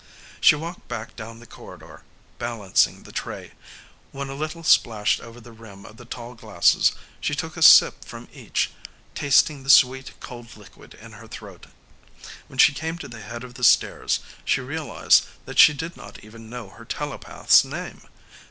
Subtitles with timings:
[0.39, 2.01] She walked back down the corridor,
[2.39, 3.51] balancing the tray.
[4.11, 8.03] When a little splashed over the rim of the tall glasses, she took a sip
[8.03, 8.71] from each,
[9.13, 11.67] tasting the sweet, cold liquid in her throat.
[12.47, 16.23] When she came to the head of the stairs, she realized that she did not
[16.23, 18.01] even know her telepath's name.